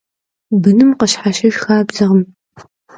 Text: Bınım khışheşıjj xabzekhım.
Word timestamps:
Bınım 0.63 0.89
khışheşıjj 0.99 1.57
xabzekhım. 1.63 2.21